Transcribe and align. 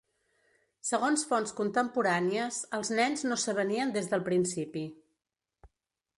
Segons 0.87 1.25
fonts 1.33 1.53
contemporànies, 1.59 2.59
els 2.79 2.91
nens 3.01 3.27
no 3.29 3.39
s'avenien 3.45 3.95
des 4.01 4.11
del 4.15 4.27
principi. 4.33 4.87